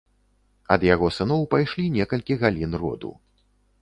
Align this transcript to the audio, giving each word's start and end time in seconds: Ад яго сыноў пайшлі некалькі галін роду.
Ад 0.75 0.85
яго 0.93 1.09
сыноў 1.17 1.45
пайшлі 1.53 1.85
некалькі 1.99 2.39
галін 2.45 2.71
роду. 2.85 3.11